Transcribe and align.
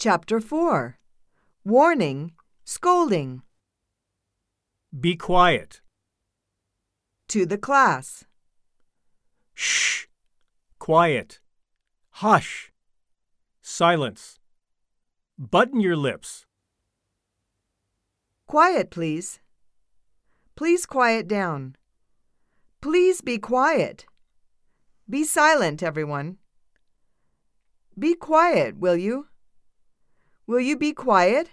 Chapter 0.00 0.38
4 0.38 0.96
Warning, 1.64 2.30
Scolding. 2.64 3.42
Be 4.92 5.16
quiet. 5.16 5.80
To 7.26 7.44
the 7.44 7.58
class. 7.58 8.24
Shh. 9.54 10.06
Quiet. 10.78 11.40
Hush. 12.10 12.70
Silence. 13.60 14.38
Button 15.36 15.80
your 15.80 15.96
lips. 15.96 16.46
Quiet, 18.46 18.92
please. 18.92 19.40
Please 20.54 20.86
quiet 20.86 21.26
down. 21.26 21.74
Please 22.80 23.20
be 23.20 23.36
quiet. 23.36 24.06
Be 25.10 25.24
silent, 25.24 25.82
everyone. 25.82 26.36
Be 27.98 28.14
quiet, 28.14 28.78
will 28.78 28.96
you? 28.96 29.26
Will 30.48 30.60
you 30.60 30.78
be 30.78 30.94
quiet? 30.94 31.50